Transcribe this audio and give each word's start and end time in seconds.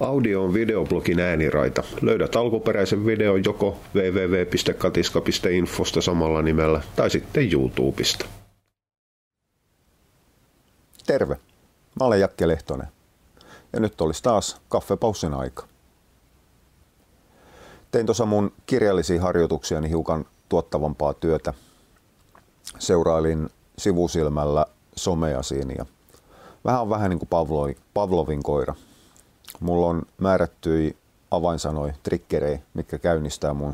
Audio 0.00 0.44
on 0.44 0.54
videoblogin 0.54 1.20
ääniraita. 1.20 1.82
Löydät 2.02 2.36
alkuperäisen 2.36 3.06
videon 3.06 3.44
joko 3.44 3.76
www.katiska.infosta 3.94 6.00
samalla 6.00 6.42
nimellä 6.42 6.82
tai 6.96 7.10
sitten 7.10 7.52
YouTubesta. 7.52 8.26
Terve, 11.06 11.36
mä 12.00 12.06
olen 12.06 12.20
Jakke 12.20 12.48
Lehtonen. 12.48 12.88
Ja 13.72 13.80
nyt 13.80 14.00
olisi 14.00 14.22
taas 14.22 14.60
kaffepaussin 14.68 15.34
aika. 15.34 15.66
Tein 17.90 18.06
tuossa 18.06 18.26
mun 18.26 18.52
kirjallisia 18.66 19.22
harjoituksiani 19.22 19.88
hiukan 19.88 20.24
tuottavampaa 20.48 21.14
työtä. 21.14 21.54
Seurailin 22.78 23.48
sivusilmällä 23.78 24.66
somea 24.96 25.42
siinä 25.42 25.74
ja 25.78 25.86
vähän 26.64 26.82
on 26.82 26.90
vähän 26.90 27.10
niin 27.10 27.18
kuin 27.18 27.28
Pavlovin 27.94 28.42
koira– 28.42 28.74
Mulla 29.60 29.86
on 29.86 30.02
määrättyi 30.18 30.96
avainsanoi, 31.30 31.92
triggerejä, 32.02 32.58
mitkä 32.74 32.98
käynnistää 32.98 33.54
mun 33.54 33.72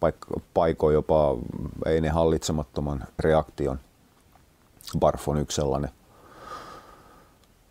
paik- 0.00 0.42
paiko 0.54 0.90
jopa 0.90 1.36
ei 1.86 2.00
ne 2.00 2.08
hallitsemattoman 2.08 3.04
reaktion. 3.18 3.80
Barf 4.98 5.28
on 5.28 5.38
yksi 5.38 5.54
sellainen. 5.54 5.90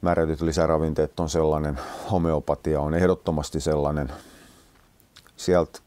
Määrätyt 0.01 0.41
lisäravinteet 0.41 1.19
on 1.19 1.29
sellainen. 1.29 1.79
Homeopatia 2.11 2.81
on 2.81 2.93
ehdottomasti 2.93 3.59
sellainen. 3.59 4.11
Sieltä 5.37 5.79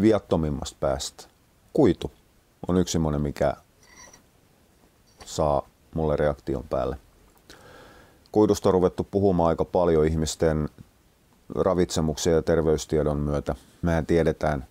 viattomimmasta 0.00 0.76
päästä. 0.80 1.24
Kuitu 1.72 2.12
on 2.68 2.76
yksi 2.76 2.92
semmoinen, 2.92 3.20
mikä 3.20 3.56
saa 5.24 5.68
mulle 5.94 6.16
reaktion 6.16 6.64
päälle 6.70 7.03
kuidusta 8.34 8.68
on 8.68 8.72
ruvettu 8.72 9.06
puhumaan 9.10 9.48
aika 9.48 9.64
paljon 9.64 10.06
ihmisten 10.06 10.68
ravitsemuksen 11.54 12.32
ja 12.32 12.42
terveystiedon 12.42 13.16
myötä. 13.16 13.54
Mehän 13.82 14.06
tiedetään, 14.06 14.64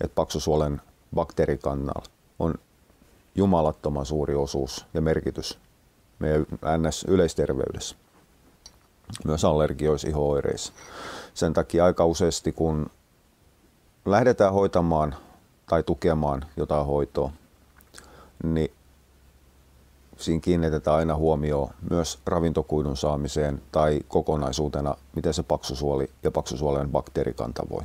että 0.00 0.14
paksusuolen 0.14 0.80
bakteerikannalla 1.14 2.04
on 2.38 2.54
jumalattoman 3.34 4.06
suuri 4.06 4.34
osuus 4.34 4.86
ja 4.94 5.00
merkitys 5.00 5.58
meidän 6.18 6.46
NS-yleisterveydessä. 6.78 7.96
Myös 9.24 9.44
allergioissa, 9.44 10.08
iho-oireissa. 10.08 10.72
Sen 11.34 11.52
takia 11.52 11.84
aika 11.84 12.06
useasti, 12.06 12.52
kun 12.52 12.90
lähdetään 14.04 14.52
hoitamaan 14.52 15.14
tai 15.66 15.82
tukemaan 15.82 16.44
jotain 16.56 16.86
hoitoa, 16.86 17.32
niin 18.42 18.72
siinä 20.20 20.40
kiinnitetään 20.40 20.96
aina 20.96 21.16
huomioon 21.16 21.70
myös 21.90 22.18
ravintokuidun 22.26 22.96
saamiseen 22.96 23.62
tai 23.72 24.00
kokonaisuutena, 24.08 24.94
miten 25.16 25.34
se 25.34 25.42
paksusuoli 25.42 26.10
ja 26.22 26.30
paksusuolen 26.30 26.90
bakteerikanta 26.90 27.62
voi. 27.70 27.82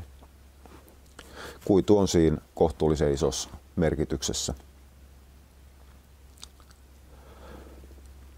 Kuitu 1.66 1.98
on 1.98 2.08
siinä 2.08 2.38
kohtuullisen 2.56 3.14
isossa 3.14 3.50
merkityksessä. 3.76 4.54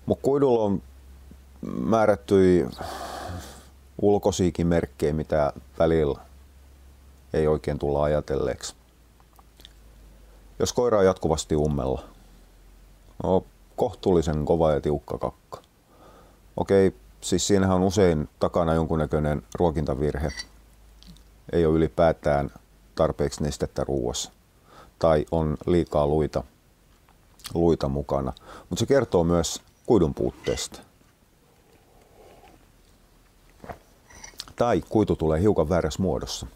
Mutta 0.05 0.23
kuidulla 0.23 0.63
on 0.63 0.81
määrätty 1.61 2.69
ulkoisiakin 4.01 4.67
merkkejä, 4.67 5.13
mitä 5.13 5.53
välillä 5.79 6.19
ei 7.33 7.47
oikein 7.47 7.79
tulla 7.79 8.03
ajatelleeksi. 8.03 8.75
Jos 10.59 10.73
koira 10.73 10.97
on 10.97 11.05
jatkuvasti 11.05 11.55
ummella, 11.55 12.03
no 13.23 13.43
kohtuullisen 13.78 14.45
kova 14.45 14.72
ja 14.72 14.81
tiukka 14.81 15.17
kakka. 15.17 15.61
Okei, 16.58 16.95
siis 17.22 17.47
siinähän 17.47 17.75
on 17.75 17.83
usein 17.83 18.30
takana 18.39 18.73
jonkunnäköinen 18.73 19.42
ruokintavirhe. 19.53 20.31
Ei 21.52 21.66
ole 21.66 21.75
ylipäätään 21.75 22.52
tarpeeksi 22.95 23.44
nestettä 23.44 23.83
ruuassa. 23.83 24.31
Tai 25.00 25.25
on 25.31 25.58
liikaa 25.66 26.08
luita, 26.08 26.43
luita 27.54 27.89
mukana. 27.89 28.33
Mutta 28.70 28.80
se 28.80 28.86
kertoo 28.86 29.23
myös 29.23 29.61
kuidun 29.86 30.14
puutteesta. 30.14 30.80
Tai 34.55 34.83
kuitu 34.89 35.16
tulee 35.16 35.42
hiukan 35.42 35.70
väärässä 35.70 36.02
muodossa. 36.02 36.48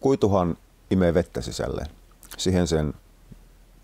Kuituhan 0.00 0.56
imee 0.90 1.14
vettä 1.14 1.40
sisälleen. 1.40 1.90
Siihen 2.38 2.66
sen 2.68 2.94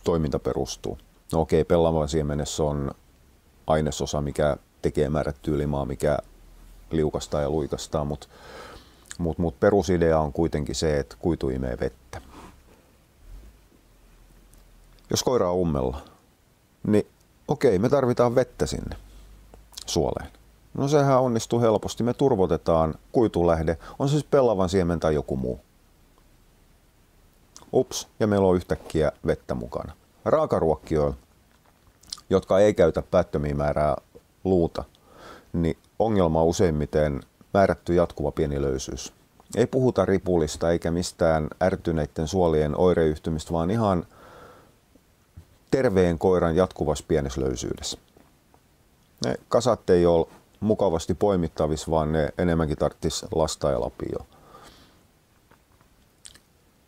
toiminta 0.04 0.38
perustuu. 0.38 0.98
No 1.32 1.40
okei, 1.40 1.64
pellavan 1.64 2.08
siemenessä 2.08 2.62
on 2.62 2.90
ainesosa, 3.66 4.20
mikä 4.20 4.56
tekee 4.82 5.08
määrättyä 5.08 5.58
limaa, 5.58 5.84
mikä 5.84 6.18
liukastaa 6.90 7.40
ja 7.40 7.50
luikastaa, 7.50 8.04
mutta 8.04 8.28
mut, 9.18 9.38
mut 9.38 9.60
perusidea 9.60 10.20
on 10.20 10.32
kuitenkin 10.32 10.74
se, 10.74 10.98
että 10.98 11.16
kuitu 11.18 11.48
imee 11.48 11.76
vettä. 11.80 12.20
Jos 15.10 15.22
koira 15.22 15.50
on 15.50 15.56
ummella, 15.56 16.00
niin 16.86 17.06
okei, 17.48 17.78
me 17.78 17.88
tarvitaan 17.88 18.34
vettä 18.34 18.66
sinne 18.66 18.96
suoleen. 19.86 20.30
No 20.74 20.88
sehän 20.88 21.20
onnistuu 21.20 21.60
helposti. 21.60 22.02
Me 22.02 22.14
turvotetaan 22.14 22.94
kuitulähde, 23.12 23.78
on 23.98 24.08
se 24.08 24.12
siis 24.12 24.24
pellavan 24.24 24.68
siemen 24.68 25.00
tai 25.00 25.14
joku 25.14 25.36
muu. 25.36 25.60
Ups, 27.72 28.08
ja 28.20 28.26
meillä 28.26 28.46
on 28.46 28.56
yhtäkkiä 28.56 29.12
vettä 29.26 29.54
mukana 29.54 29.92
raakaruokkijoilla, 30.26 31.16
jotka 32.30 32.58
ei 32.58 32.74
käytä 32.74 33.02
päättömiä 33.02 33.54
määrää 33.54 33.96
luuta, 34.44 34.84
niin 35.52 35.78
ongelma 35.98 36.40
on 36.40 36.46
useimmiten 36.46 37.20
määrätty 37.54 37.94
jatkuva 37.94 38.32
pieni 38.32 38.62
löysyys. 38.62 39.12
Ei 39.56 39.66
puhuta 39.66 40.04
ripulista 40.04 40.70
eikä 40.70 40.90
mistään 40.90 41.48
ärtyneiden 41.62 42.28
suolien 42.28 42.78
oireyhtymistä, 42.78 43.52
vaan 43.52 43.70
ihan 43.70 44.06
terveen 45.70 46.18
koiran 46.18 46.56
jatkuvassa 46.56 47.04
pienessä 47.08 47.40
löysyydessä. 47.40 47.98
Ne 49.24 49.34
kasat 49.48 49.90
ei 49.90 50.06
ole 50.06 50.26
mukavasti 50.60 51.14
poimittavissa, 51.14 51.90
vaan 51.90 52.12
ne 52.12 52.32
enemmänkin 52.38 52.78
tarvitsisi 52.78 53.26
lasta 53.34 53.70
ja 53.70 53.80
lapio. 53.80 54.26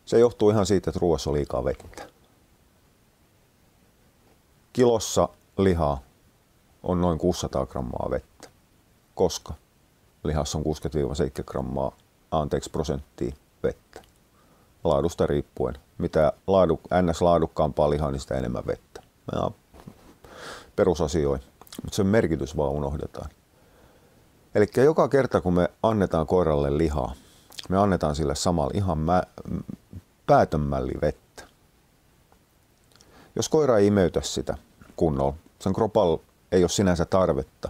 Se 0.05 0.19
johtuu 0.19 0.49
ihan 0.49 0.65
siitä, 0.65 0.89
että 0.89 0.99
ruoassa 0.99 1.29
on 1.29 1.35
liikaa 1.35 1.63
vettä 1.63 2.18
kilossa 4.79 5.29
lihaa 5.57 5.99
on 6.83 7.01
noin 7.01 7.17
600 7.17 7.65
grammaa 7.65 8.07
vettä, 8.09 8.49
koska 9.15 9.53
lihassa 10.23 10.57
on 10.57 10.63
60-70 10.63 11.43
grammaa, 11.43 11.91
anteeksi 12.31 12.69
prosenttia 12.69 13.31
vettä. 13.63 14.01
Laadusta 14.83 15.27
riippuen. 15.27 15.77
Mitä 15.97 16.33
laadu, 16.47 16.81
ns. 17.01 17.21
laadukkaampaa 17.21 17.89
lihaa, 17.89 18.11
niin 18.11 18.19
sitä 18.19 18.35
enemmän 18.35 18.65
vettä. 18.67 19.01
Ja 19.31 19.51
perusasioita, 20.75 21.45
mutta 21.83 21.95
sen 21.95 22.07
merkitys 22.07 22.57
vaan 22.57 22.71
unohdetaan. 22.71 23.29
Eli 24.55 24.65
joka 24.75 25.07
kerta 25.07 25.41
kun 25.41 25.53
me 25.53 25.69
annetaan 25.83 26.27
koiralle 26.27 26.77
lihaa, 26.77 27.13
me 27.69 27.77
annetaan 27.77 28.15
sille 28.15 28.35
samalla 28.35 28.71
ihan 28.73 28.97
mä, 28.97 29.23
vettä. 31.01 31.43
Jos 33.35 33.49
koira 33.49 33.77
ei 33.77 33.87
imeytä 33.87 34.21
sitä, 34.21 34.57
kunnolla. 34.99 35.33
Sen 35.59 35.73
kropalla 35.73 36.19
ei 36.51 36.63
ole 36.63 36.69
sinänsä 36.69 37.05
tarvetta. 37.05 37.69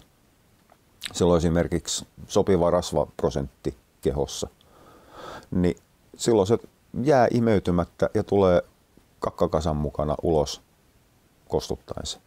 Sillä 1.14 1.32
on 1.32 1.38
esimerkiksi 1.38 2.08
sopiva 2.28 2.72
rasvaprosentti 2.72 3.78
kehossa. 4.02 4.48
Niin 5.52 5.76
silloin 6.18 6.48
se 6.48 6.58
jää 7.04 7.28
imeytymättä 7.32 8.10
ja 8.14 8.24
tulee 8.24 8.62
kakkakasan 9.20 9.76
mukana 9.76 10.16
ulos 10.24 10.62
kostuttaen 11.48 12.06
se. 12.06 12.20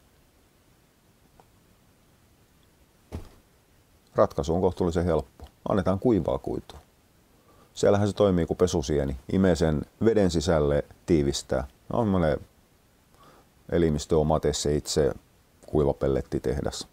Ratkaisu 4.14 4.54
on 4.54 4.60
kohtuullisen 4.60 5.04
helppo. 5.04 5.44
Annetaan 5.68 5.98
kuivaa 5.98 6.38
kuitua. 6.38 6.78
Siellähän 7.74 8.08
se 8.08 8.14
toimii 8.14 8.46
kuin 8.46 8.56
pesusieni. 8.56 9.16
Imee 9.32 9.56
sen 9.56 9.82
veden 10.04 10.30
sisälle, 10.30 10.84
tiivistää. 11.06 11.66
On 11.92 12.08
elimistö 13.70 14.18
omatesse 14.18 14.76
itse 14.76 15.12
kuivapellettitehdas. 15.66 16.88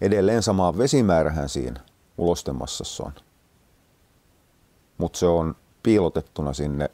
Edelleen 0.00 0.42
sama 0.42 0.78
vesimäärähän 0.78 1.48
siinä 1.48 1.80
ulostemassassa 2.18 3.04
on. 3.04 3.12
Mutta 4.98 5.18
se 5.18 5.26
on 5.26 5.56
piilotettuna 5.82 6.52
sinne, 6.52 6.90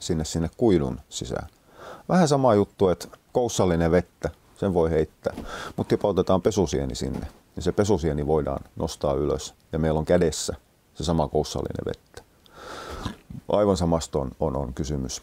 sinne, 0.00 0.24
sinne 0.24 0.50
kuidun 0.56 1.00
sisään. 1.08 1.48
Vähän 2.08 2.28
sama 2.28 2.54
juttu, 2.54 2.88
että 2.88 3.08
koussallinen 3.32 3.90
vettä, 3.90 4.30
sen 4.56 4.74
voi 4.74 4.90
heittää, 4.90 5.34
mutta 5.76 5.88
tipautetaan 5.88 6.42
pesusieni 6.42 6.94
sinne, 6.94 7.26
niin 7.56 7.64
se 7.64 7.72
pesusieni 7.72 8.26
voidaan 8.26 8.64
nostaa 8.76 9.14
ylös 9.14 9.54
ja 9.72 9.78
meillä 9.78 9.98
on 9.98 10.04
kädessä 10.04 10.54
se 10.94 11.04
sama 11.04 11.28
koussallinen 11.28 11.84
vettä. 11.86 12.22
Aivan 13.48 13.76
samasta 13.76 14.18
on, 14.18 14.30
on, 14.40 14.56
on 14.56 14.74
kysymys. 14.74 15.22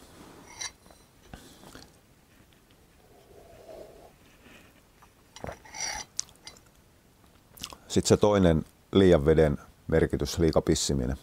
Sitten 8.00 8.18
se 8.18 8.18
toinen 8.18 8.66
liian 8.92 9.26
veden 9.26 9.58
merkitys, 9.88 10.40
liika 10.40 10.62
pissiminen. 10.62 11.18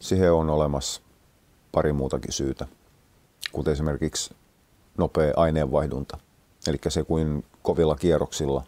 Siihen 0.00 0.32
on 0.32 0.50
olemassa 0.50 1.00
pari 1.72 1.92
muutakin 1.92 2.32
syytä, 2.32 2.66
kuten 3.52 3.72
esimerkiksi 3.72 4.34
nopea 4.98 5.32
aineenvaihdunta. 5.36 6.18
Eli 6.66 6.76
se 6.88 7.04
kuin 7.04 7.44
kovilla 7.62 7.96
kierroksilla 7.96 8.62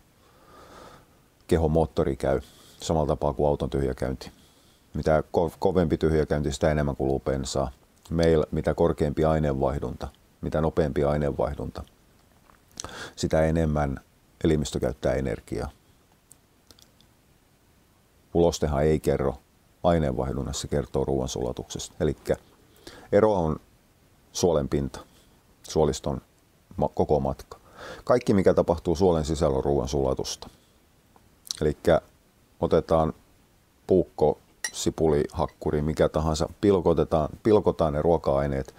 keho 1.47 1.69
moottori 1.69 2.17
käy 2.17 2.41
samalla 2.81 3.07
tapaa 3.07 3.33
kuin 3.33 3.49
auton 3.49 3.71
tyhjäkäynti. 3.71 4.31
Mitä 4.95 5.23
kovempi 5.59 5.99
tyhjäkäynti, 5.99 6.53
sitä 6.53 6.71
enemmän 6.71 6.97
kuluu 6.97 7.21
bensaa. 7.21 7.71
Meillä 8.11 8.47
mitä 8.51 8.75
korkeampi 8.75 9.25
aineenvaihdunta, 9.25 10.09
mitä 10.41 10.61
nopeampi 10.61 11.05
aineenvaihdunta, 11.05 11.85
sitä 13.17 13.43
enemmän 13.43 14.01
elimistö 14.45 14.81
käyttää 14.81 15.13
energiaa. 15.13 15.71
Ulostehan 18.35 18.85
ei 18.85 19.01
kerro 19.01 19.39
aineenvaihdunnassa, 19.83 20.69
kertoo 20.69 21.05
ruoansulatuksesta. 21.05 21.95
Eli 22.01 22.17
ero 23.13 23.35
on 23.35 23.61
suolen 24.33 24.69
pinta, 24.69 25.01
suoliston 25.63 26.21
koko 26.95 27.21
matka. 27.21 27.59
Kaikki, 28.05 28.35
mikä 28.35 28.55
tapahtuu 28.55 28.97
suolen 28.97 29.25
sisällä, 29.25 29.57
on 29.57 29.65
ruoan 29.65 29.89
sulatusta. 29.89 30.51
Eli 31.61 31.77
otetaan 32.61 33.13
puukko, 33.87 34.39
sipuli, 34.73 35.25
hakkuri, 35.33 35.83
mikä 35.83 36.09
tahansa, 36.09 36.49
pilkotetaan, 36.61 37.29
pilkotaan 37.43 37.93
ne 37.93 38.03
ruoka-aineet 38.03 38.75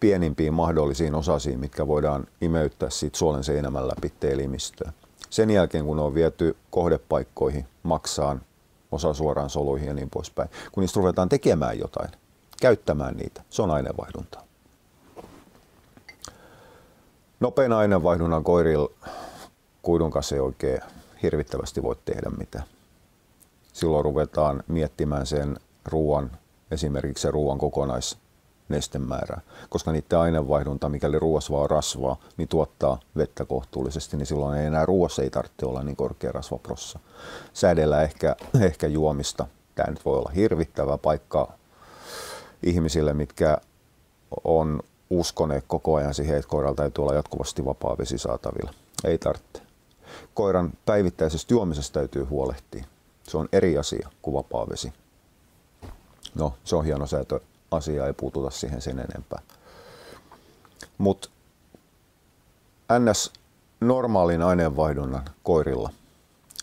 pienimpiin 0.00 0.54
mahdollisiin 0.54 1.14
osasiin, 1.14 1.60
mitkä 1.60 1.86
voidaan 1.86 2.26
imeyttää 2.40 2.90
siitä 2.90 3.18
suolen 3.18 3.44
seinämän 3.44 3.88
läpi 3.88 4.12
elimistöön. 4.22 4.92
Sen 5.30 5.50
jälkeen, 5.50 5.84
kun 5.84 5.96
ne 5.96 6.02
on 6.02 6.14
viety 6.14 6.56
kohdepaikkoihin, 6.70 7.66
maksaan, 7.82 8.40
osa 8.92 9.14
suoraan 9.14 9.50
soluihin 9.50 9.88
ja 9.88 9.94
niin 9.94 10.10
poispäin, 10.10 10.48
kun 10.72 10.80
niistä 10.80 11.00
ruvetaan 11.00 11.28
tekemään 11.28 11.78
jotain, 11.78 12.10
käyttämään 12.60 13.16
niitä, 13.16 13.42
se 13.50 13.62
on 13.62 13.70
aineenvaihduntaa. 13.70 14.42
Nopein 17.40 17.72
aineenvaihdunnan 17.72 18.44
koirilla 18.44 18.90
kuidun 19.82 20.10
kanssa 20.10 20.34
ei 20.34 20.40
oikein 20.40 20.80
hirvittävästi 21.22 21.82
voi 21.82 21.96
tehdä 22.04 22.30
mitään. 22.38 22.64
Silloin 23.72 24.04
ruvetaan 24.04 24.62
miettimään 24.68 25.26
sen 25.26 25.56
ruoan, 25.84 26.30
esimerkiksi 26.70 27.22
se 27.22 27.30
ruoan 27.30 27.58
kokonais 27.58 28.18
nestemäärää, 28.68 29.40
koska 29.68 29.92
niiden 29.92 30.18
aineenvaihdunta, 30.18 30.88
mikäli 30.88 31.18
ruoassa 31.18 31.52
vaan 31.52 31.70
rasvaa, 31.70 32.16
niin 32.36 32.48
tuottaa 32.48 33.00
vettä 33.16 33.44
kohtuullisesti, 33.44 34.16
niin 34.16 34.26
silloin 34.26 34.58
ei 34.58 34.66
enää 34.66 34.86
ruoassa 34.86 35.22
ei 35.22 35.30
tarvitse 35.30 35.66
olla 35.66 35.82
niin 35.82 35.96
korkea 35.96 36.32
rasvaprossa. 36.32 36.98
Säädellä 37.52 38.02
ehkä, 38.02 38.36
ehkä 38.60 38.86
juomista. 38.86 39.46
Tämä 39.74 39.90
nyt 39.90 40.04
voi 40.04 40.18
olla 40.18 40.30
hirvittävä 40.34 40.98
paikka 40.98 41.52
ihmisille, 42.62 43.14
mitkä 43.14 43.58
on 44.44 44.80
uskoneet 45.10 45.64
koko 45.66 45.94
ajan 45.94 46.14
siihen, 46.14 46.36
että 46.36 46.48
koiralla 46.48 46.76
täytyy 46.76 47.02
olla 47.02 47.14
jatkuvasti 47.14 47.64
vapaa 47.64 47.98
vesi 47.98 48.18
saatavilla. 48.18 48.74
Ei 49.04 49.18
tarvitse. 49.18 49.62
Koiran 50.34 50.72
päivittäisestä 50.86 51.54
juomisesta 51.54 51.94
täytyy 51.94 52.24
huolehtia. 52.24 52.84
Se 53.22 53.36
on 53.36 53.48
eri 53.52 53.78
asia 53.78 54.08
kuin 54.22 54.34
vapaa 54.34 54.68
vesi. 54.68 54.92
No, 56.34 56.54
se 56.64 56.76
on 56.76 56.84
hieno 56.84 57.06
säätö 57.06 57.40
asia, 57.70 58.06
ei 58.06 58.12
puututa 58.12 58.50
siihen 58.50 58.80
sen 58.80 58.98
enempää. 58.98 59.40
Mutta 60.98 61.28
NS 62.98 63.32
normaalin 63.80 64.42
aineenvaihdunnan 64.42 65.24
koirilla, 65.42 65.90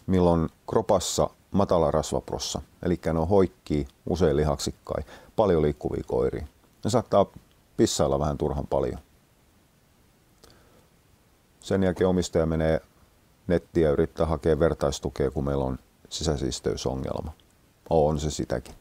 milloin 0.07 0.49
kropassa 0.69 1.29
matala 1.51 1.91
rasvaprossa, 1.91 2.61
eli 2.83 2.99
ne 3.05 3.19
on 3.19 3.27
hoikkii, 3.27 3.87
usein 4.09 4.37
lihaksikkai, 4.37 5.03
paljon 5.35 5.61
liikkuvia 5.61 6.03
koiria. 6.07 6.47
Ne 6.83 6.89
saattaa 6.89 7.25
pissailla 7.77 8.19
vähän 8.19 8.37
turhan 8.37 8.67
paljon. 8.67 8.99
Sen 11.59 11.83
jälkeen 11.83 12.07
omistaja 12.07 12.45
menee 12.45 12.81
nettiin 13.47 13.83
ja 13.83 13.91
yrittää 13.91 14.25
hakea 14.25 14.59
vertaistukea, 14.59 15.31
kun 15.31 15.45
meillä 15.45 15.65
on 15.65 15.79
sisäsiisteysongelma. 16.09 17.33
On 17.89 18.19
se 18.19 18.31
sitäkin. 18.31 18.75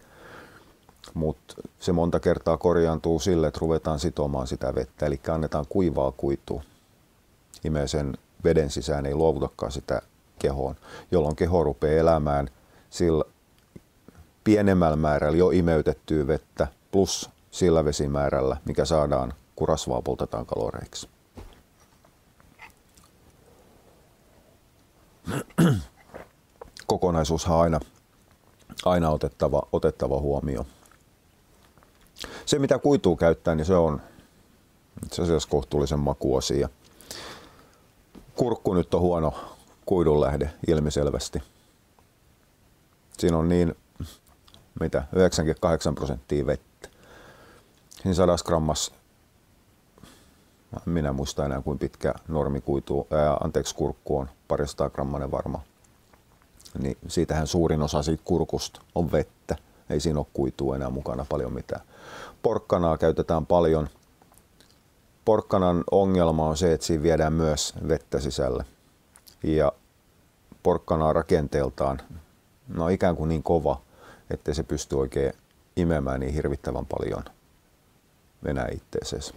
Mutta 1.14 1.54
se 1.80 1.92
monta 1.92 2.20
kertaa 2.20 2.56
korjaantuu 2.56 3.18
sille, 3.18 3.46
että 3.46 3.60
ruvetaan 3.60 3.98
sitomaan 3.98 4.46
sitä 4.46 4.74
vettä, 4.74 5.06
eli 5.06 5.20
annetaan 5.28 5.66
kuivaa 5.68 6.12
kuitua. 6.12 6.62
Imee 7.64 7.88
sen 7.88 8.18
veden 8.44 8.70
sisään, 8.70 9.06
ei 9.06 9.14
luovutakaan 9.14 9.72
sitä 9.72 10.02
kehoon, 10.38 10.76
jolloin 11.10 11.36
keho 11.36 11.64
rupeaa 11.64 12.00
elämään 12.00 12.50
sillä 12.90 13.24
pienemmällä 14.44 14.96
määrällä 14.96 15.38
jo 15.38 15.50
imeytettyä 15.50 16.26
vettä 16.26 16.66
plus 16.90 17.30
sillä 17.50 17.84
vesimäärällä, 17.84 18.56
mikä 18.64 18.84
saadaan, 18.84 19.34
kun 19.56 19.68
rasvaa 19.68 20.02
poltetaan 20.02 20.46
kaloreiksi. 20.46 21.08
Kokonaisuushan 26.86 27.56
on 27.56 27.62
aina, 27.62 27.80
aina 28.84 29.10
otettava, 29.10 29.62
otettava 29.72 30.20
huomio. 30.20 30.66
Se, 32.46 32.58
mitä 32.58 32.78
kuituu 32.78 33.16
käyttää, 33.16 33.54
niin 33.54 33.66
se 33.66 33.74
on 33.74 34.00
itse 35.04 35.22
asiassa 35.22 35.48
kohtuullisen 35.48 35.98
makuasia. 35.98 36.68
Kurkku 38.34 38.74
nyt 38.74 38.94
on 38.94 39.00
huono 39.00 39.34
kuidun 39.86 40.20
lähde 40.20 40.50
ilmiselvästi. 40.66 41.42
Siinä 43.18 43.36
on 43.36 43.48
niin, 43.48 43.74
mitä, 44.80 45.04
98 45.12 45.94
prosenttia 45.94 46.46
vettä. 46.46 46.88
Siinä 47.90 48.14
100 48.14 48.36
grammas, 48.44 48.92
minä 50.86 51.12
muista 51.12 51.44
enää 51.44 51.62
kuin 51.62 51.78
pitkä 51.78 52.14
normikuitu, 52.28 53.06
ää, 53.10 53.36
anteeksi 53.44 53.74
kurkku 53.74 54.18
on, 54.18 54.30
parista 54.48 54.90
grammanen 54.90 55.30
varma. 55.30 55.60
Niin 56.78 56.96
siitähän 57.08 57.46
suurin 57.46 57.82
osa 57.82 58.02
siitä 58.02 58.22
kurkusta 58.24 58.80
on 58.94 59.12
vettä. 59.12 59.56
Ei 59.90 60.00
siinä 60.00 60.18
ole 60.18 60.26
kuitua 60.32 60.76
enää 60.76 60.90
mukana 60.90 61.26
paljon 61.28 61.52
mitään 61.52 61.80
porkkanaa 62.44 62.98
käytetään 62.98 63.46
paljon. 63.46 63.88
Porkkanan 65.24 65.84
ongelma 65.90 66.48
on 66.48 66.56
se, 66.56 66.72
että 66.72 66.86
siinä 66.86 67.02
viedään 67.02 67.32
myös 67.32 67.74
vettä 67.88 68.20
sisälle. 68.20 68.64
Ja 69.42 69.72
porkkanaa 70.62 71.12
rakenteeltaan 71.12 72.00
no 72.68 72.88
ikään 72.88 73.16
kuin 73.16 73.28
niin 73.28 73.42
kova, 73.42 73.80
että 74.30 74.54
se 74.54 74.62
pystyy 74.62 75.00
oikein 75.00 75.32
imemään 75.76 76.20
niin 76.20 76.34
hirvittävän 76.34 76.86
paljon 76.86 77.24
venää 78.44 78.68
itteeseesi. 78.72 79.34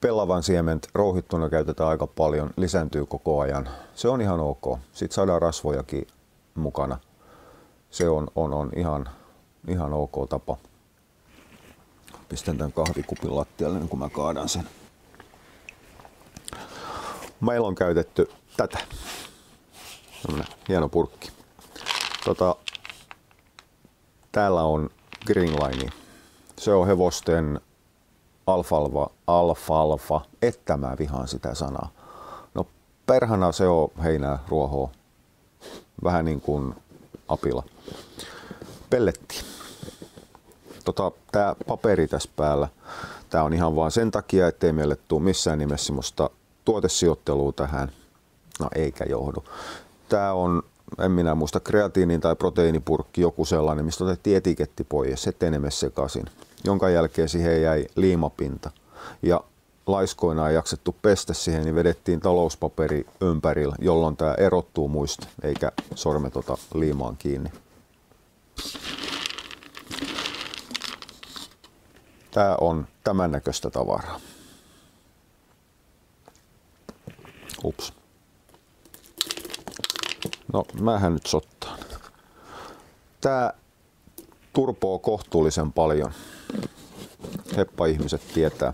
Pellavan 0.00 0.42
siement 0.42 0.86
rouhittuna 0.94 1.48
käytetään 1.48 1.90
aika 1.90 2.06
paljon, 2.06 2.50
lisääntyy 2.56 3.06
koko 3.06 3.40
ajan. 3.40 3.68
Se 3.94 4.08
on 4.08 4.20
ihan 4.20 4.40
ok. 4.40 4.78
Sitten 4.92 5.14
saadaan 5.14 5.42
rasvojakin 5.42 6.06
mukana. 6.54 6.98
Se 7.90 8.08
on, 8.08 8.28
on, 8.34 8.52
on 8.52 8.70
ihan 8.76 9.08
ihan 9.68 9.92
ok 9.92 10.28
tapa. 10.28 10.56
Pistän 12.28 12.58
tämän 12.58 12.72
kahvikupin 12.72 13.36
lattialle, 13.36 13.78
niin 13.78 13.88
kun 13.88 13.98
mä 13.98 14.08
kaadan 14.08 14.48
sen. 14.48 14.68
Meillä 17.40 17.68
on 17.68 17.74
käytetty 17.74 18.30
tätä. 18.56 18.78
Tällainen 20.22 20.54
hieno 20.68 20.88
purkki. 20.88 21.32
Tota, 22.24 22.56
täällä 24.32 24.62
on 24.62 24.90
Greenline. 25.26 25.90
Se 26.58 26.72
on 26.72 26.86
hevosten 26.86 27.60
alfalfa, 28.46 29.10
alfalfa, 29.26 30.20
että 30.42 30.76
mä 30.76 30.96
vihaan 30.98 31.28
sitä 31.28 31.54
sanaa. 31.54 31.90
No 32.54 32.66
perhana 33.06 33.52
se 33.52 33.68
on 33.68 33.88
heinää, 34.02 34.38
ruohoa. 34.48 34.90
Vähän 36.04 36.24
niin 36.24 36.40
kuin 36.40 36.74
apila. 37.28 37.62
Pelletti 38.90 39.51
tota, 40.84 41.12
tämä 41.32 41.56
paperi 41.66 42.08
tässä 42.08 42.30
päällä, 42.36 42.68
tämä 43.30 43.44
on 43.44 43.52
ihan 43.52 43.76
vaan 43.76 43.90
sen 43.90 44.10
takia, 44.10 44.48
ettei 44.48 44.72
meille 44.72 44.96
tule 45.08 45.22
missään 45.22 45.58
nimessä 45.58 45.86
sellaista 45.86 46.30
tuotesijoittelua 46.64 47.52
tähän. 47.52 47.92
No 48.60 48.68
eikä 48.74 49.04
johdu. 49.08 49.44
Tämä 50.08 50.32
on, 50.32 50.62
en 50.98 51.10
minä 51.10 51.34
muista, 51.34 51.60
kreatiinin 51.60 52.20
tai 52.20 52.36
proteiinipurkki, 52.36 53.20
joku 53.20 53.44
sellainen, 53.44 53.84
mistä 53.84 54.04
otettiin 54.04 54.36
etiketti 54.36 54.84
pois, 54.84 55.26
ettei 55.26 55.50
ne 55.50 55.70
sekaisin. 55.70 56.24
Jonka 56.64 56.90
jälkeen 56.90 57.28
siihen 57.28 57.62
jäi 57.62 57.86
liimapinta. 57.96 58.70
Ja 59.22 59.40
laiskoina 59.86 60.48
ei 60.48 60.54
jaksettu 60.54 60.96
pestä 61.02 61.34
siihen, 61.34 61.64
niin 61.64 61.74
vedettiin 61.74 62.20
talouspaperi 62.20 63.06
ympärillä, 63.20 63.76
jolloin 63.78 64.16
tämä 64.16 64.34
erottuu 64.34 64.88
muista, 64.88 65.26
eikä 65.42 65.72
sormet 65.94 66.36
ota 66.36 66.58
liimaan 66.74 67.16
kiinni. 67.16 67.50
Tämä 72.32 72.56
on 72.60 72.88
tämän 73.04 73.32
näköistä 73.32 73.70
tavaraa. 73.70 74.20
Ups. 77.64 77.92
No, 80.52 80.64
mähän 80.80 81.14
nyt 81.14 81.26
sottaan. 81.26 81.78
Tää 83.20 83.52
turpoo 84.52 84.98
kohtuullisen 84.98 85.72
paljon. 85.72 86.12
Heppa-ihmiset 87.56 88.22
tietää. 88.34 88.72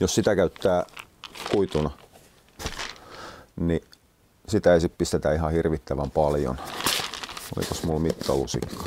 Jos 0.00 0.14
sitä 0.14 0.36
käyttää 0.36 0.84
kuituna, 1.50 1.90
niin 3.56 3.80
sitä 4.48 4.74
ei 4.74 4.80
sit 4.80 4.98
pistetä 4.98 5.32
ihan 5.32 5.52
hirvittävän 5.52 6.10
paljon. 6.10 6.58
Olikos 7.56 7.82
mulla 7.82 8.00
mittalusikka? 8.00 8.84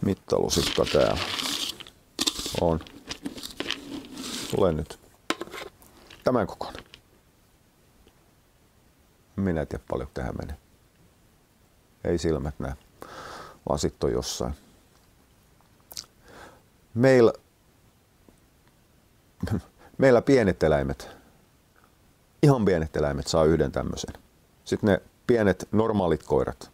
Mittalusikka 0.00 0.84
täällä. 0.92 1.37
On. 2.60 2.80
Tule 4.56 4.72
nyt. 4.72 4.98
Tämän 6.24 6.46
kokoinen. 6.46 6.84
Minä 9.36 9.60
en 9.60 9.68
tiedä 9.68 9.84
paljon 9.90 10.08
tähän 10.14 10.34
menee. 10.40 10.56
Ei 12.04 12.18
silmät 12.18 12.54
näe, 12.58 12.74
vaan 13.68 13.78
sitten 13.78 14.06
on 14.06 14.12
jossain. 14.12 14.54
Meillä, 16.94 17.32
meillä 19.98 20.22
pienet 20.22 20.62
eläimet, 20.62 21.08
ihan 22.42 22.64
pienet 22.64 22.96
eläimet 22.96 23.26
saa 23.26 23.44
yhden 23.44 23.72
tämmöisen. 23.72 24.14
Sitten 24.64 24.90
ne 24.90 25.00
pienet 25.26 25.68
normaalit 25.72 26.22
koirat 26.22 26.70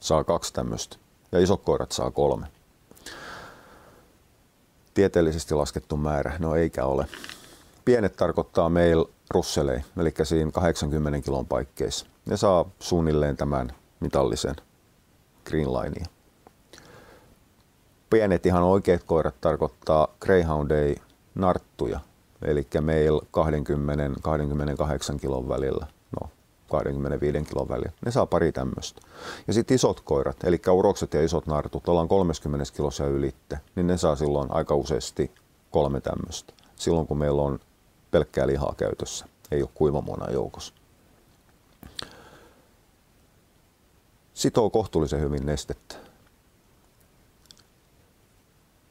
saa 0.00 0.24
kaksi 0.24 0.52
tämmöistä 0.52 0.96
ja 1.32 1.38
isot 1.38 1.62
koirat 1.62 1.92
saa 1.92 2.10
kolme. 2.10 2.46
Tieteellisesti 4.96 5.54
laskettu 5.54 5.96
määrä, 5.96 6.36
no 6.38 6.54
eikä 6.54 6.84
ole. 6.84 7.06
Pienet 7.84 8.16
tarkoittaa 8.16 8.68
meillä 8.68 9.08
russelei, 9.30 9.80
eli 9.98 10.14
siinä 10.22 10.50
80 10.50 11.20
kilon 11.20 11.46
paikkeissa. 11.46 12.06
Ne 12.26 12.36
saa 12.36 12.70
suunnilleen 12.80 13.36
tämän 13.36 13.72
mitallisen 14.00 14.54
Green 15.44 15.72
Linea. 15.72 16.04
Pienet 18.10 18.46
ihan 18.46 18.62
oikeat 18.62 19.02
koirat 19.02 19.40
tarkoittaa 19.40 20.08
Greyhoundei 20.20 20.96
narttuja, 21.34 22.00
eli 22.42 22.66
meillä 22.80 23.20
20-28 25.14 25.18
kilon 25.20 25.48
välillä, 25.48 25.86
25 26.68 27.44
kilon 27.44 27.68
välillä. 27.68 27.92
Ne 28.04 28.10
saa 28.10 28.26
pari 28.26 28.52
tämmöistä. 28.52 29.00
Ja 29.46 29.52
sitten 29.52 29.74
isot 29.74 30.00
koirat, 30.00 30.44
eli 30.44 30.60
urokset 30.70 31.14
ja 31.14 31.24
isot 31.24 31.46
nartut, 31.46 31.88
ollaan 31.88 32.08
30 32.08 32.64
kilossa 32.76 33.06
ylitte, 33.06 33.60
niin 33.76 33.86
ne 33.86 33.96
saa 33.96 34.16
silloin 34.16 34.50
aika 34.50 34.74
useasti 34.74 35.30
kolme 35.70 36.00
tämmöistä. 36.00 36.52
Silloin 36.76 37.06
kun 37.06 37.18
meillä 37.18 37.42
on 37.42 37.58
pelkkää 38.10 38.46
lihaa 38.46 38.74
käytössä, 38.76 39.26
ei 39.50 39.62
ole 39.62 39.70
kuivamuona 39.74 40.30
joukossa. 40.30 40.74
Sitoo 44.34 44.70
kohtuullisen 44.70 45.20
hyvin 45.20 45.46
nestettä. 45.46 45.96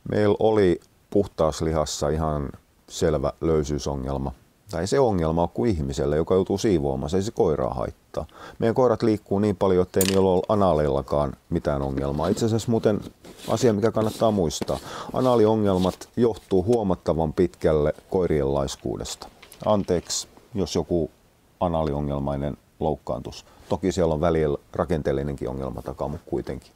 Meillä 0.10 0.36
oli 0.40 0.80
puhtauslihassa 1.10 2.10
ihan 2.10 2.50
selvä 2.90 3.34
löysyysongelma. 3.42 4.32
Tai 4.72 4.88
se 4.88 5.00
ongelma 5.00 5.44
on 5.44 5.50
kuin 5.50 5.72
ihmiselle, 5.72 6.16
joka 6.16 6.34
joutuu 6.34 6.58
siivoamaan, 6.58 7.10
se 7.10 7.18
ei 7.18 7.24
se 7.24 7.32
koiraa 7.32 7.74
haittaa. 7.74 8.26
Meidän 8.60 8.76
koirat 8.76 9.04
liikkuu 9.04 9.40
niin 9.40 9.56
paljon, 9.56 9.84
että 9.84 10.00
ei 10.00 10.06
niillä 10.06 10.30
ole 10.30 10.42
anaaleillakaan 10.50 11.34
mitään 11.50 11.82
ongelmaa. 11.82 12.28
Itse 12.28 12.46
asiassa 12.46 12.72
muuten 12.72 13.02
asia, 13.50 13.74
mikä 13.74 13.92
kannattaa 13.92 14.32
muistaa. 14.32 14.80
Anaaliongelmat 15.14 16.10
johtuu 16.18 16.64
huomattavan 16.64 17.34
pitkälle 17.34 17.94
koirien 18.10 18.54
laiskuudesta. 18.54 19.28
Anteeksi, 19.66 20.28
jos 20.54 20.76
joku 20.76 21.12
anaaliongelmainen 21.60 22.58
loukkaantus. 22.80 23.46
Toki 23.70 23.92
siellä 23.92 24.14
on 24.14 24.22
välillä 24.22 24.58
rakenteellinenkin 24.74 25.50
ongelma 25.50 25.82
takaa, 25.82 26.08
mutta 26.08 26.30
kuitenkin. 26.30 26.72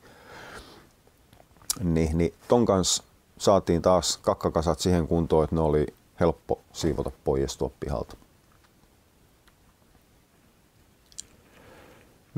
Niin, 1.84 2.17
niin 2.17 2.34
ton 2.48 2.65
kanssa 2.65 3.03
saatiin 3.38 3.81
taas 3.81 4.17
kakkakasat 4.17 4.79
siihen 4.79 5.08
kuntoon, 5.08 5.43
että 5.43 5.55
ne 5.55 5.62
oli 5.62 5.88
helppo 6.20 6.60
siivota 6.74 7.12
pois 7.24 7.58
tuo 7.58 7.72
pihalta. 7.80 8.18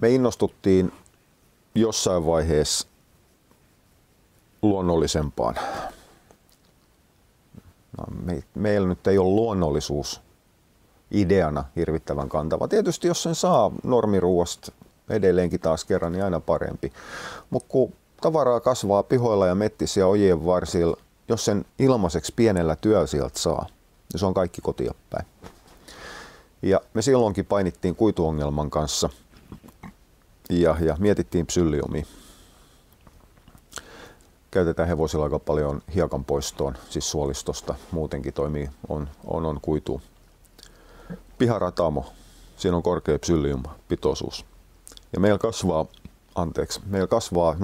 Me 0.01 0.09
innostuttiin 0.09 0.91
jossain 1.75 2.25
vaiheessa 2.25 2.87
luonnollisempaan. 4.61 5.55
No, 7.97 8.03
me, 8.23 8.43
meillä 8.55 8.87
nyt 8.87 9.07
ei 9.07 9.17
ole 9.17 9.29
luonnollisuus 9.29 10.21
ideana 11.11 11.63
hirvittävän 11.75 12.29
kantava. 12.29 12.67
Tietysti 12.67 13.07
jos 13.07 13.23
sen 13.23 13.35
saa 13.35 13.71
normiruuasta 13.83 14.71
edelleenkin 15.09 15.59
taas 15.59 15.85
kerran, 15.85 16.11
niin 16.11 16.23
aina 16.23 16.39
parempi. 16.39 16.93
Mutta 17.49 17.69
kun 17.69 17.93
tavaraa 18.21 18.59
kasvaa 18.59 19.03
pihoilla 19.03 19.47
ja 19.47 19.55
mettissä 19.55 19.99
ja 19.99 20.07
ojien 20.07 20.45
varsilla, 20.45 20.97
jos 21.31 21.45
sen 21.45 21.65
ilmaiseksi 21.79 22.33
pienellä 22.35 22.75
työllä 22.75 23.07
sieltä 23.07 23.39
saa, 23.39 23.65
niin 24.13 24.19
se 24.19 24.25
on 24.25 24.33
kaikki 24.33 24.61
kotia 24.61 24.93
päin. 25.09 25.25
Ja 26.61 26.81
me 26.93 27.01
silloinkin 27.01 27.45
painittiin 27.45 27.95
kuituongelman 27.95 28.69
kanssa 28.69 29.09
ja, 30.49 30.75
ja 30.79 30.95
mietittiin 30.99 31.45
psylliumia. 31.45 32.05
Käytetään 34.51 34.87
hevosilla 34.87 35.23
aika 35.23 35.39
paljon 35.39 35.81
hiekan 35.95 36.25
poistoon, 36.25 36.77
siis 36.89 37.11
suolistosta. 37.11 37.75
Muutenkin 37.91 38.33
toimii, 38.33 38.69
on, 38.89 39.09
on, 39.25 39.45
on 39.45 39.59
kuitu. 39.61 40.01
Piharatamo, 41.37 42.05
siinä 42.57 42.77
on 42.77 42.83
korkea 42.83 43.19
psyllium-pitoisuus. 43.19 44.45
Ja 45.13 45.19
meillä 45.19 45.39
kasvaa, 45.39 45.85
anteeksi, 46.35 46.81
meillä 46.85 47.07
kasvaa 47.07 47.55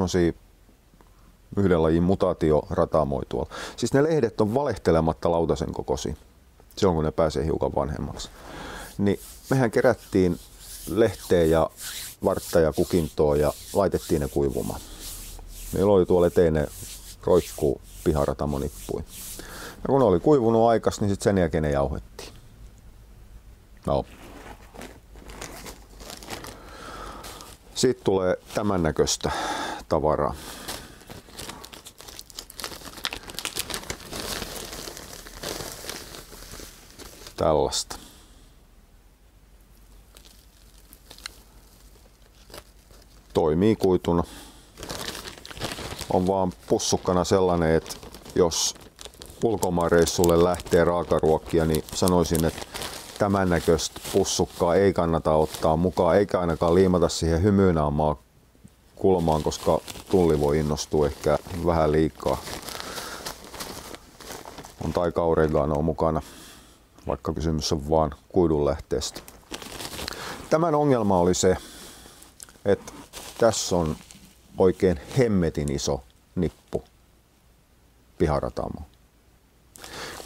yhden 1.58 1.84
lajin 1.84 2.04
mutaatiorataamoi 2.04 3.24
tuolla. 3.30 3.50
Siis 3.76 3.94
ne 3.94 4.04
lehdet 4.04 4.42
on 4.42 4.54
valehtelematta 4.54 5.32
lautasen 5.32 5.74
kokoisia, 5.74 6.16
silloin 6.76 6.96
kun 6.96 7.06
ne 7.06 7.12
pääsee 7.12 7.46
hiukan 7.46 7.76
vanhemmaksi. 7.76 8.30
Niin 8.98 9.20
mehän 9.50 9.72
kerättiin 9.72 10.40
lehteä 10.90 11.44
ja 11.44 11.70
vartta 12.24 12.60
ja 12.60 12.74
kukintoa 12.74 13.36
ja 13.36 13.54
laitettiin 13.74 14.22
ne 14.22 14.28
kuivumaan. 14.28 14.82
Meillä 15.74 15.92
oli 15.94 16.06
tuolla 16.06 16.28
eteen 16.28 16.54
ne 16.54 16.68
roikkuu 17.24 17.82
piharatamonippui. 18.04 19.04
Ja 19.84 19.88
kun 19.88 20.00
ne 20.00 20.06
oli 20.06 20.20
kuivunut 20.20 20.70
aikas, 20.70 21.02
niin 21.02 21.10
sitten 21.10 21.24
sen 21.24 21.38
jälkeen 21.38 21.64
ne 21.64 21.72
jauhettiin. 21.72 22.30
No. 23.86 24.06
Sitten 27.76 28.04
tulee 28.04 28.38
tämän 28.54 28.84
näköistä 28.84 29.32
tavaraa. 29.90 30.36
Tällaista. 37.38 37.96
Toimii 43.34 43.76
kuituna. 43.76 44.24
On 46.14 46.28
vaan 46.28 46.54
pussukkana 46.68 47.24
sellainen, 47.24 47.76
että 47.76 47.96
jos 48.36 48.76
ulkomaanreissulle 49.44 50.44
lähtee 50.44 50.84
raakaruokkia, 50.84 51.66
niin 51.66 51.84
sanoisin, 51.94 52.46
että 52.46 52.66
tämän 53.18 53.50
näköistä 53.50 54.02
pussukkaa 54.14 54.76
ei 54.76 54.94
kannata 54.94 55.34
ottaa 55.34 55.76
mukaan, 55.76 56.18
eikä 56.18 56.40
ainakaan 56.40 56.76
liimata 56.76 57.10
siihen 57.10 57.44
hymynaamaan 57.44 58.16
kulmaan, 58.96 59.44
koska 59.44 59.80
tulli 60.12 60.40
voi 60.40 60.60
innostua 60.60 61.08
ehkä 61.08 61.38
vähän 61.66 61.92
liikaa. 61.92 62.38
On 64.84 64.94
taika 64.94 65.24
oreganoa 65.24 65.82
mukana, 65.82 66.22
vaikka 67.08 67.34
kysymys 67.34 67.72
on 67.72 67.90
vaan 67.90 68.12
kuidunlähteestä. 68.30 69.22
Tämän 70.50 70.76
ongelma 70.76 71.20
oli 71.20 71.34
se, 71.34 71.58
että 72.66 72.94
tässä 73.38 73.76
on 73.76 73.96
oikein 74.58 75.00
hemmetin 75.18 75.72
iso 75.72 76.04
nippu 76.36 76.84
piharatamo 78.18 78.82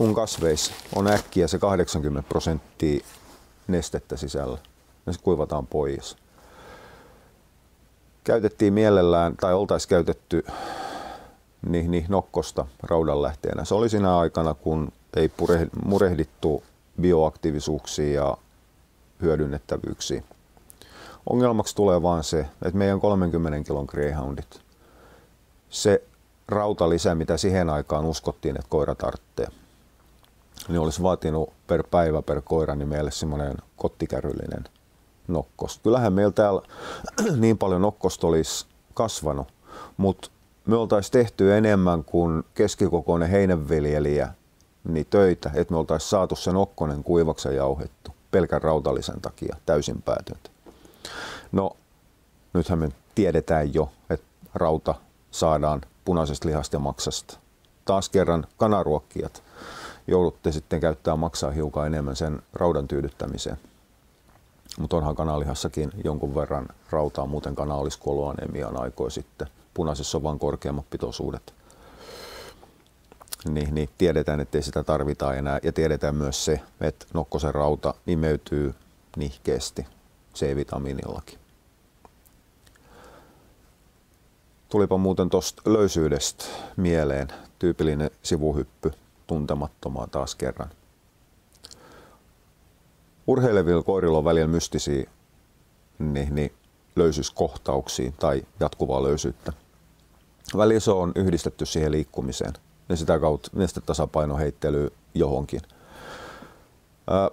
kun 0.02 0.16
kasveissa 0.16 0.74
on 0.96 1.08
äkkiä 1.08 1.48
se 1.48 1.60
80 1.60 2.30
prosenttia 2.30 3.06
nestettä 3.68 4.18
sisällä 4.18 4.58
ja 5.06 5.14
se 5.14 5.20
kuivataan 5.24 5.68
pois. 5.68 6.18
Käytettiin 8.24 8.74
mielellään, 8.74 9.38
tai 9.38 9.54
oltaisiin 9.54 9.90
käytetty 9.90 10.46
niin, 11.68 11.92
niin 11.92 12.06
nokkosta 12.10 12.66
raudanlähteenä. 12.84 13.66
Se 13.66 13.76
oli 13.76 13.90
siinä 13.90 14.18
aikana, 14.18 14.54
kun 14.54 14.92
ei 15.16 15.32
murehdittu 15.86 16.64
bioaktiivisuuksia 17.02 18.14
ja 18.14 18.38
hyödynnettävyyksiä. 19.22 20.24
Ongelmaksi 21.30 21.76
tulee 21.76 22.02
vaan 22.02 22.24
se, 22.24 22.40
että 22.40 22.78
meidän 22.78 23.00
30 23.00 23.68
kilon 23.68 23.86
greyhoundit, 23.90 24.62
se 25.70 26.04
rautalisä, 26.48 27.16
mitä 27.16 27.38
siihen 27.38 27.70
aikaan 27.70 28.06
uskottiin, 28.06 28.56
että 28.56 28.70
koira 28.70 28.96
tarvitsee, 28.96 29.48
niin 30.68 30.80
olisi 30.80 31.04
vaatinut 31.04 31.50
per 31.68 31.84
päivä 31.92 32.22
per 32.22 32.42
koira 32.42 32.76
niin 32.76 32.88
meille 32.88 33.12
semmoinen 33.12 33.58
kottikärryllinen 33.78 34.64
nokkosta. 35.28 35.84
Kyllähän 35.84 36.14
meillä 36.14 36.32
täällä 36.32 36.62
niin 37.38 37.58
paljon 37.58 37.82
nokkosta 37.82 38.28
olisi 38.28 38.66
kasvanut, 38.94 39.48
mutta 39.98 40.30
me 40.66 40.76
oltaisiin 40.76 41.12
tehty 41.12 41.58
enemmän 41.58 42.04
kuin 42.04 42.44
keskikokoinen 42.54 43.30
heinänviljelijä 43.30 44.34
niin 44.84 45.06
töitä, 45.10 45.52
että 45.54 45.74
me 45.74 45.78
oltaisiin 45.78 46.10
saatu 46.10 46.36
sen 46.36 46.56
okkonen 46.56 47.04
kuivaksi 47.04 47.48
ja 47.48 47.54
jauhettu 47.54 48.12
pelkän 48.32 48.62
rautallisen 48.62 49.22
takia 49.22 49.56
täysin 49.66 50.02
päätöntä. 50.02 50.50
No, 51.52 51.72
nythän 52.54 52.80
me 52.80 52.90
tiedetään 53.16 53.74
jo, 53.74 53.92
että 54.10 54.26
rauta 54.54 54.96
saadaan 55.32 55.82
punaisesta 56.06 56.48
lihasta 56.48 56.76
ja 56.76 56.80
maksasta. 56.80 57.38
Taas 57.86 58.10
kerran 58.10 58.48
kanaruokkijat 58.58 59.44
joudutte 60.08 60.52
sitten 60.52 60.80
käyttää 60.80 61.16
maksaa 61.16 61.52
hiukan 61.52 61.88
enemmän 61.88 62.16
sen 62.16 62.42
raudan 62.54 62.88
tyydyttämiseen. 62.88 63.58
Mutta 64.80 64.98
onhan 64.98 65.16
kanalihassakin 65.16 65.92
jonkun 66.04 66.36
verran 66.36 66.68
rautaa, 66.90 67.26
muuten 67.26 67.56
kana 67.56 67.76
olisi 67.76 68.00
kuollut 68.00 68.36
aikoja 68.80 69.10
sitten. 69.10 69.48
Punaisessa 69.74 70.18
on 70.18 70.24
vain 70.24 70.40
korkeammat 70.40 70.90
pitoisuudet. 70.90 71.54
Niin, 73.50 73.76
niin 73.76 73.90
tiedetään, 73.98 74.40
että 74.40 74.58
ei 74.58 74.62
sitä 74.62 74.84
tarvita 74.84 75.34
enää. 75.34 75.60
Ja 75.64 75.72
tiedetään 75.72 76.16
myös 76.16 76.46
se, 76.46 76.60
että 76.82 77.06
nokkosen 77.14 77.56
rauta 77.56 77.94
imeytyy 78.08 78.76
nihkeästi 79.18 79.86
C-vitamiinillakin. 80.36 81.40
Tulipa 84.70 84.98
muuten 84.98 85.30
tuosta 85.30 85.62
löysyydestä 85.66 86.46
mieleen 86.78 87.28
tyypillinen 87.60 88.12
sivuhyppy 88.24 88.92
tuntemattomaa 89.28 90.08
taas 90.08 90.36
kerran. 90.36 90.70
Urheilevilla 93.28 93.84
koirilla 93.84 94.18
on 94.18 94.26
välillä 94.26 94.48
mystisiä 94.48 95.10
niin, 96.00 96.36
niin 96.36 96.54
löysyyskohtauksiin 96.96 98.14
tai 98.14 98.44
jatkuvaa 98.60 99.04
löysyyttä. 99.04 99.54
Se 100.80 100.92
on 100.92 101.12
yhdistetty 101.16 101.66
siihen 101.66 101.92
liikkumiseen 101.92 102.54
ja 102.92 102.98
sitä 102.98 103.20
kautta 103.20 103.50
nestetasapaino 103.54 104.38
heittely 104.38 104.94
johonkin. 105.14 105.62
Ää, 107.08 107.30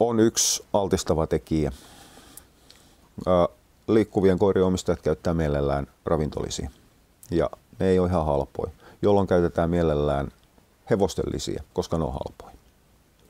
on 0.00 0.20
yksi 0.20 0.64
altistava 0.72 1.26
tekijä. 1.26 1.72
Ää, 3.26 3.48
liikkuvien 3.88 4.38
koirien 4.38 4.66
omistajat 4.66 5.02
käyttää 5.02 5.34
mielellään 5.34 5.86
ravintolisia 6.04 6.70
ja 7.30 7.50
ne 7.78 7.88
ei 7.88 7.98
ole 7.98 8.08
ihan 8.08 8.26
halpoja, 8.26 8.70
jolloin 9.02 9.26
käytetään 9.26 9.70
mielellään 9.70 10.28
hevostellisia, 10.90 11.62
koska 11.72 11.98
ne 11.98 12.04
on 12.04 12.12
halpoja. 12.12 12.56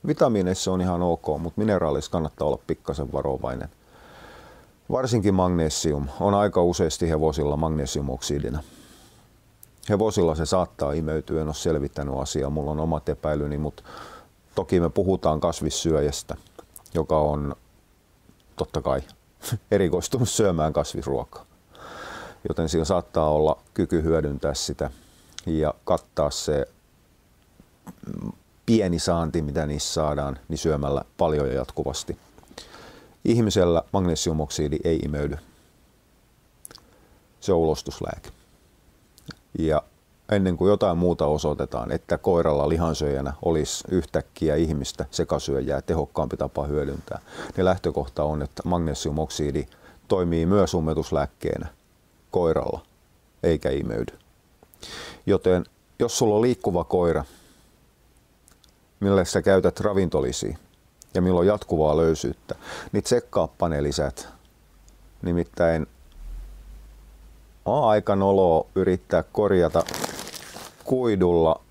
Vitamiineissa 0.07 0.71
on 0.71 0.81
ihan 0.81 1.01
ok, 1.01 1.25
mutta 1.39 1.61
mineraalissa 1.61 2.11
kannattaa 2.11 2.47
olla 2.47 2.59
pikkasen 2.67 3.11
varovainen. 3.11 3.69
Varsinkin 4.91 5.33
magnesium 5.33 6.07
on 6.19 6.33
aika 6.33 6.63
useasti 6.63 7.09
hevosilla 7.09 7.57
magnesiumoksidina. 7.57 8.63
Hevosilla 9.89 10.35
se 10.35 10.45
saattaa 10.45 10.91
imeytyä, 10.91 11.41
en 11.41 11.47
ole 11.47 11.53
selvittänyt 11.53 12.15
asiaa, 12.17 12.49
mulla 12.49 12.71
on 12.71 12.79
omat 12.79 13.09
epäilyni, 13.09 13.57
mutta 13.57 13.83
toki 14.55 14.79
me 14.79 14.89
puhutaan 14.89 15.39
kasvissyöjästä, 15.39 16.35
joka 16.93 17.19
on 17.19 17.55
totta 18.55 18.81
kai 18.81 19.01
erikoistunut 19.71 20.29
syömään 20.29 20.73
kasvisruokaa. 20.73 21.45
Joten 22.49 22.69
sillä 22.69 22.85
saattaa 22.85 23.29
olla 23.29 23.57
kyky 23.73 24.03
hyödyntää 24.03 24.53
sitä 24.53 24.91
ja 25.45 25.73
kattaa 25.83 26.29
se 26.29 26.67
pieni 28.65 28.99
saanti, 28.99 29.41
mitä 29.41 29.65
niissä 29.65 29.93
saadaan, 29.93 30.39
niin 30.47 30.57
syömällä 30.57 31.01
paljon 31.17 31.47
ja 31.47 31.53
jatkuvasti. 31.53 32.17
Ihmisellä 33.25 33.83
magnesiumoksidi 33.93 34.77
ei 34.83 34.99
imeydy. 34.99 35.37
Se 37.39 37.53
on 37.53 37.59
ulostuslääke. 37.59 38.40
Ja 39.59 39.81
ennen 40.31 40.57
kuin 40.57 40.69
jotain 40.69 40.97
muuta 40.97 41.25
osoitetaan, 41.25 41.91
että 41.91 42.17
koiralla 42.17 42.69
lihansyöjänä 42.69 43.33
olisi 43.41 43.83
yhtäkkiä 43.91 44.55
ihmistä 44.55 45.05
sekasyöjää 45.11 45.81
tehokkaampi 45.81 46.37
tapa 46.37 46.65
hyödyntää, 46.65 47.19
niin 47.57 47.65
lähtökohta 47.65 48.23
on, 48.23 48.41
että 48.41 48.63
magnesiumoksidi 48.65 49.67
toimii 50.07 50.45
myös 50.45 50.73
ummetuslääkkeenä 50.73 51.67
koiralla, 52.31 52.81
eikä 53.43 53.69
imeydy. 53.69 54.13
Joten 55.25 55.65
jos 55.99 56.17
sulla 56.17 56.35
on 56.35 56.41
liikkuva 56.41 56.83
koira, 56.83 57.23
millä 58.99 59.25
sä 59.25 59.41
käytät 59.41 59.79
ravintolisia 59.79 60.57
ja 61.13 61.21
milloin 61.21 61.47
jatkuvaa 61.47 61.97
löysyyttä, 61.97 62.55
niin 62.91 63.03
tsekkaappa 63.03 63.69
ne 63.69 63.83
lisät. 63.83 64.27
Nimittäin 65.21 65.87
on 67.65 67.89
aika 67.89 68.15
noloa 68.15 68.65
yrittää 68.75 69.23
korjata 69.23 69.83
kuidulla 70.83 71.61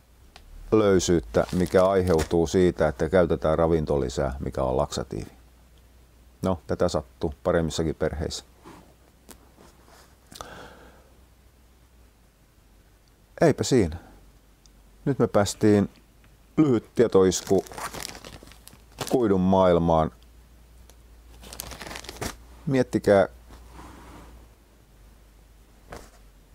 löysyyttä, 0.72 1.46
mikä 1.52 1.84
aiheutuu 1.84 2.46
siitä, 2.46 2.88
että 2.88 3.08
käytetään 3.08 3.58
ravintolisää, 3.58 4.34
mikä 4.40 4.62
on 4.62 4.76
laksatiivi. 4.76 5.30
No, 6.42 6.58
tätä 6.66 6.88
sattuu 6.88 7.34
paremmissakin 7.44 7.94
perheissä. 7.94 8.44
Eipä 13.40 13.64
siinä. 13.64 13.96
Nyt 15.04 15.18
me 15.18 15.26
päästiin 15.26 15.90
lyhyt 16.56 16.94
tietoisku 16.94 17.64
kuidun 19.10 19.40
maailmaan. 19.40 20.10
Miettikää 22.66 23.28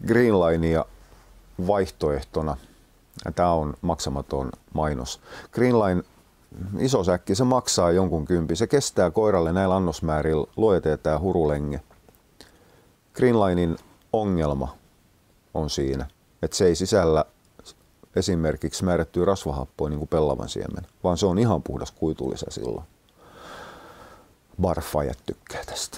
Greenlinea 0.07 0.85
vaihtoehtona. 1.67 2.57
Tämä 3.35 3.51
on 3.51 3.73
maksamaton 3.81 4.49
mainos. 4.73 5.21
Greenline 5.51 6.03
iso 6.79 7.03
säkki, 7.03 7.35
se 7.35 7.43
maksaa 7.43 7.91
jonkun 7.91 8.25
kympi. 8.25 8.55
Se 8.55 8.67
kestää 8.67 9.11
koiralle 9.11 9.53
näillä 9.53 9.75
annosmäärillä 9.75 10.47
luotetaan 10.55 10.99
tämä 10.99 11.19
hurulenge. 11.19 11.81
Greenlinein 13.13 13.77
ongelma 14.13 14.75
on 15.53 15.69
siinä, 15.69 16.07
että 16.41 16.57
se 16.57 16.65
ei 16.65 16.75
sisällä 16.75 17.25
esimerkiksi 18.15 18.85
määrättyä 18.85 19.25
rasvahappoa 19.25 19.89
niin 19.89 19.99
kuin 19.99 20.09
pellavan 20.09 20.49
siemen, 20.49 20.87
vaan 21.03 21.17
se 21.17 21.25
on 21.25 21.39
ihan 21.39 21.63
puhdas 21.63 21.91
kuitulisä 21.91 22.45
silloin. 22.49 22.85
Barfajat 24.61 25.17
tykkää 25.25 25.65
tästä. 25.65 25.97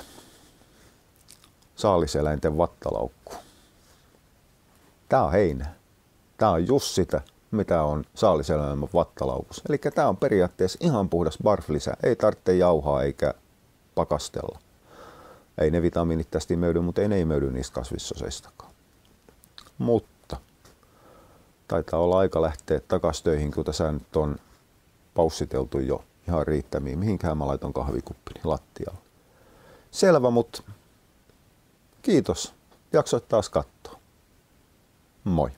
Saaliseläinten 1.76 2.58
vattalaukku. 2.58 3.17
Tää 5.10 5.24
on 5.24 5.32
heinä. 5.32 5.76
Tää 6.38 6.50
on 6.50 6.68
just 6.68 6.88
sitä, 6.88 7.22
mitä 7.52 7.84
on 7.84 8.06
saaliseläimen 8.16 8.90
vattalaukus. 8.94 9.62
Eli 9.70 9.78
tää 9.78 10.10
on 10.10 10.18
periaatteessa 10.18 10.80
ihan 10.82 11.10
puhdas 11.10 11.38
barflisä. 11.44 11.94
Ei 12.04 12.16
tarvitse 12.16 12.56
jauhaa 12.56 13.04
eikä 13.04 13.34
pakastella. 13.96 14.60
Ei 15.58 15.72
ne 15.72 15.82
vitamiinit 15.82 16.32
tästä 16.32 16.54
imeydy, 16.54 16.80
mutta 16.80 17.02
ei 17.02 17.08
ne 17.08 17.20
imeydy 17.20 17.52
niistä 17.52 17.74
kasvissoseistakaan. 17.74 18.72
Mutta 19.78 20.38
taitaa 21.68 22.00
olla 22.00 22.20
aika 22.20 22.42
lähteä 22.42 22.80
takaisin 22.88 23.24
töihin, 23.24 23.52
kun 23.52 23.66
tässä 23.66 23.92
nyt 23.92 24.16
on 24.16 24.36
paussiteltu 25.14 25.80
jo 25.80 26.04
ihan 26.28 26.48
riittämiin. 26.48 27.00
Mihinkään 27.00 27.38
mä 27.38 27.48
laitan 27.48 27.74
kahvikuppini 27.74 28.42
lattialle. 28.44 29.00
Selvä, 29.92 30.30
mutta 30.30 30.64
kiitos. 32.02 32.54
Jaksoit 32.94 33.28
taas 33.28 33.50
katsoa. 33.50 33.97
Moi. 35.28 35.52